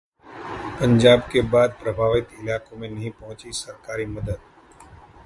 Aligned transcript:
पंजाब 0.79 1.27
के 1.31 1.41
बाढ़ 1.51 1.67
प्रभावित 1.81 2.29
इलाकों 2.39 2.77
में 2.77 2.89
नहीं 2.89 3.11
पहुंची 3.11 3.51
सरकारी 3.53 4.05
मदद 4.05 4.39